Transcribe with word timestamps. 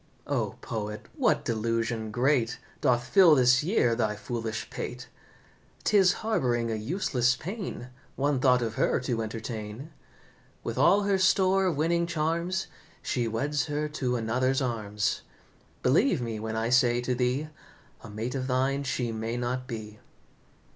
"O, 0.25 0.55
poet, 0.61 1.05
what 1.15 1.45
delusion 1.45 2.09
great 2.09 2.57
Doth 2.81 3.03
fill 3.05 3.35
this 3.35 3.61
year 3.61 3.93
thy 3.93 4.15
foolish 4.15 4.67
pate? 4.71 5.07
'Tis 5.83 6.11
harbouring 6.25 6.71
a 6.71 6.75
useless 6.75 7.35
pain 7.35 7.89
One 8.15 8.39
thought 8.39 8.63
of 8.63 8.73
her 8.81 8.99
to 9.01 9.21
entertain. 9.21 9.91
With 10.63 10.79
all 10.79 11.03
her 11.03 11.19
store 11.19 11.67
of 11.67 11.77
winning 11.77 12.07
charms, 12.07 12.65
She 13.03 13.27
weds 13.27 13.67
her 13.67 13.87
to 13.89 14.15
another's 14.15 14.59
arms. 14.59 15.21
Believe 15.83 16.19
me, 16.19 16.39
when 16.39 16.55
I 16.55 16.69
say 16.69 16.99
to 17.01 17.13
thee 17.13 17.49
A 18.03 18.09
mate 18.09 18.33
of 18.33 18.47
thine 18.47 18.81
she 18.81 19.11
may 19.11 19.37
not 19.37 19.67
be." 19.67 19.99